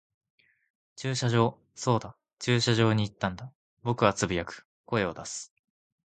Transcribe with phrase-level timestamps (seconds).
[0.95, 1.59] 駐車場。
[1.75, 3.53] そうだ、駐車場に行ったんだ。
[3.83, 5.53] 僕は呟く、声を出す。